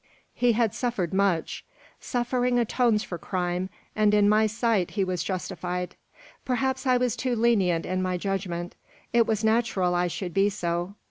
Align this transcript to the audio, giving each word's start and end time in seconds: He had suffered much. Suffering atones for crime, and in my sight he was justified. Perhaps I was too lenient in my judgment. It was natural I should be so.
He 0.33 0.53
had 0.53 0.73
suffered 0.73 1.13
much. 1.13 1.63
Suffering 1.99 2.57
atones 2.57 3.03
for 3.03 3.19
crime, 3.19 3.69
and 3.95 4.15
in 4.15 4.27
my 4.27 4.47
sight 4.47 4.89
he 4.89 5.03
was 5.03 5.23
justified. 5.23 5.95
Perhaps 6.43 6.87
I 6.87 6.97
was 6.97 7.15
too 7.15 7.35
lenient 7.35 7.85
in 7.85 8.01
my 8.01 8.17
judgment. 8.17 8.73
It 9.13 9.27
was 9.27 9.43
natural 9.43 9.93
I 9.93 10.07
should 10.07 10.33
be 10.33 10.49
so. 10.49 10.95